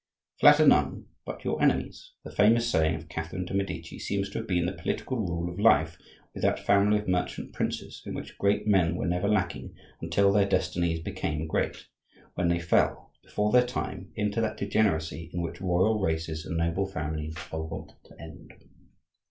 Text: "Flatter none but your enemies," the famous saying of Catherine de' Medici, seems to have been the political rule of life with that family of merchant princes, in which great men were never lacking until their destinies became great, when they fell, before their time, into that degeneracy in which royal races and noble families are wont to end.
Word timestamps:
"Flatter 0.39 0.65
none 0.65 1.05
but 1.27 1.45
your 1.45 1.61
enemies," 1.61 2.13
the 2.23 2.31
famous 2.31 2.67
saying 2.71 2.95
of 2.95 3.07
Catherine 3.07 3.45
de' 3.45 3.53
Medici, 3.53 3.99
seems 3.99 4.31
to 4.31 4.39
have 4.39 4.47
been 4.47 4.65
the 4.65 4.71
political 4.73 5.17
rule 5.19 5.47
of 5.53 5.59
life 5.59 5.95
with 6.33 6.41
that 6.41 6.59
family 6.65 6.97
of 6.97 7.07
merchant 7.07 7.53
princes, 7.53 8.01
in 8.03 8.15
which 8.15 8.35
great 8.39 8.65
men 8.65 8.95
were 8.95 9.05
never 9.05 9.27
lacking 9.29 9.75
until 10.01 10.33
their 10.33 10.49
destinies 10.49 11.01
became 11.01 11.45
great, 11.45 11.85
when 12.33 12.47
they 12.47 12.57
fell, 12.59 13.11
before 13.21 13.51
their 13.51 13.63
time, 13.67 14.11
into 14.15 14.41
that 14.41 14.57
degeneracy 14.57 15.29
in 15.35 15.39
which 15.43 15.61
royal 15.61 15.99
races 15.99 16.47
and 16.47 16.57
noble 16.57 16.87
families 16.87 17.35
are 17.51 17.61
wont 17.61 17.91
to 18.05 18.19
end. 18.19 18.53